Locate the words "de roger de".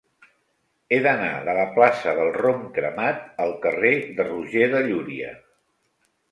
4.19-4.85